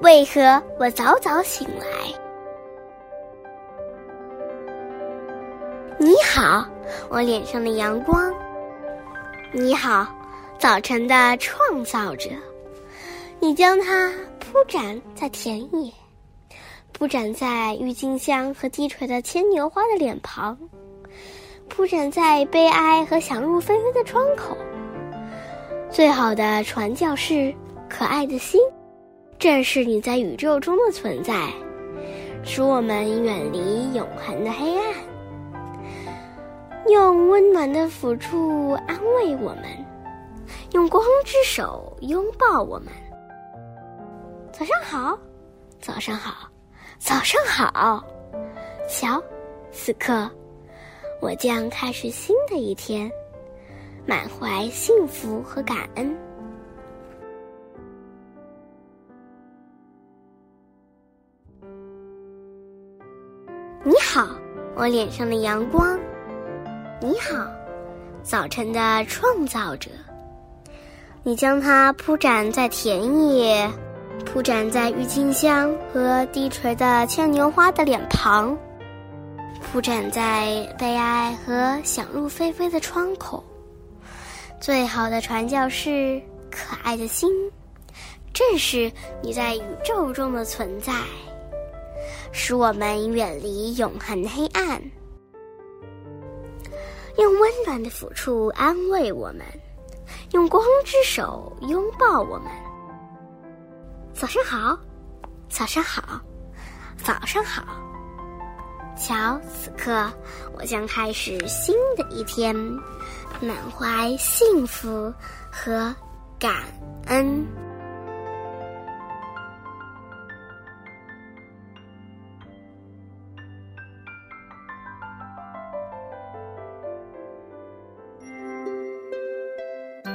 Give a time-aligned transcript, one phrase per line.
[0.00, 1.86] 为何我早早醒来？
[5.98, 6.64] 你好，
[7.08, 8.32] 我脸上的阳光。
[9.50, 10.06] 你好，
[10.56, 12.30] 早晨的创造者。
[13.40, 15.92] 你将它铺展在田野，
[16.92, 20.56] 铺展在郁金香和低垂的牵牛花的脸庞，
[21.68, 24.56] 铺展在悲哀和想入非非的窗口。
[25.90, 27.52] 最好的传教士，
[27.88, 28.60] 可爱的心，
[29.38, 31.48] 正是你在宇宙中的存在，
[32.42, 34.94] 使我们远离永恒的黑暗，
[36.88, 39.64] 用温暖的抚触安慰我们，
[40.72, 42.88] 用光之手拥抱我们。
[44.50, 45.16] 早上好，
[45.80, 46.48] 早上好，
[46.98, 48.04] 早上好！
[48.90, 49.22] 瞧，
[49.70, 50.28] 此刻，
[51.20, 53.08] 我将开始新的一天，
[54.04, 56.27] 满怀幸福和感恩。
[63.84, 64.28] 你好，
[64.74, 65.96] 我脸上的阳光。
[67.00, 67.46] 你好，
[68.24, 69.88] 早晨的创造者。
[71.22, 73.70] 你将它铺展在田野。
[74.26, 78.58] 铺展在郁金香和低垂的牵牛花的脸庞，
[79.60, 83.42] 铺展在悲哀和想入非非的窗口。
[84.60, 87.30] 最好的传教士，可爱的心，
[88.34, 88.90] 正是
[89.22, 90.92] 你在宇宙中的存在，
[92.38, 94.80] 使我们远离永恒黑暗，
[97.18, 99.44] 用温暖的抚触安慰我们，
[100.32, 102.46] 用光之手拥抱我们。
[104.14, 104.78] 早上好，
[105.48, 106.20] 早上好，
[106.96, 107.64] 早上好！
[108.96, 110.08] 瞧，此刻
[110.56, 112.54] 我将开始新的一天，
[113.40, 115.12] 满怀幸福
[115.50, 115.92] 和
[116.38, 116.62] 感
[117.08, 117.44] 恩。